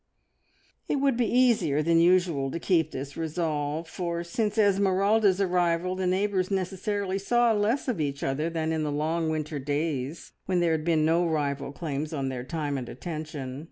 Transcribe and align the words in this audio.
It 0.89 0.95
would 0.95 1.15
be 1.15 1.31
easier 1.31 1.83
than 1.83 1.99
usual 2.01 2.49
to 2.49 2.59
keep 2.59 2.89
this 2.89 3.15
resolve, 3.15 3.87
for 3.87 4.23
since 4.23 4.57
Esmeralda's 4.57 5.39
arrival 5.39 5.95
the 5.95 6.07
neighbours 6.07 6.49
necessarily 6.49 7.19
saw 7.19 7.51
less 7.51 7.87
of 7.87 8.01
each 8.01 8.23
other 8.23 8.49
than 8.49 8.71
in 8.71 8.81
the 8.81 8.91
long 8.91 9.29
winter 9.29 9.59
days 9.59 10.31
when 10.47 10.59
there 10.59 10.71
had 10.71 10.83
been 10.83 11.05
no 11.05 11.27
rival 11.27 11.71
claims 11.71 12.13
on 12.13 12.29
their 12.29 12.43
time 12.43 12.79
and 12.79 12.89
attention. 12.89 13.59